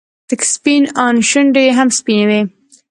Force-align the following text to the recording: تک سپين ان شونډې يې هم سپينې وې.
تک 0.27 0.41
سپين 0.53 0.83
ان 1.05 1.15
شونډې 1.29 1.63
يې 1.67 1.71
هم 1.77 1.89
سپينې 1.97 2.25
وې. 2.29 2.41